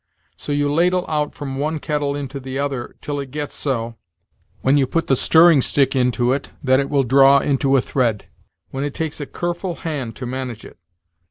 [0.35, 3.97] So you ladle out from one kettle into the other till it gets so,
[4.61, 8.25] when you put the stirring stick into it, that it will draw into a thread
[8.71, 10.79] when it takes a kerful hand to manage it.